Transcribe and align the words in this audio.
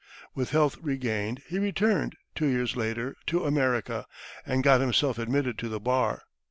With 0.33 0.49
health 0.49 0.77
regained, 0.81 1.43
he 1.47 1.59
returned, 1.59 2.15
two 2.33 2.47
years 2.47 2.75
later, 2.75 3.15
to 3.27 3.45
America, 3.45 4.07
and 4.47 4.63
got 4.63 4.81
himself 4.81 5.19
admitted 5.19 5.59
to 5.59 5.69
the 5.69 5.79
bar. 5.79 6.23